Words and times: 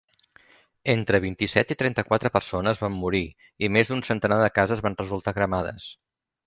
Entre 0.93 1.19
vint-i-set 1.25 1.73
i 1.75 1.77
trenta-quatre 1.81 2.33
persones 2.39 2.81
van 2.87 2.99
morir 3.05 3.23
i 3.69 3.73
més 3.77 3.93
d'un 3.93 4.05
centenar 4.11 4.43
de 4.45 4.53
cases 4.61 4.87
van 4.89 5.03
resultar 5.05 5.37
cremades. 5.41 5.91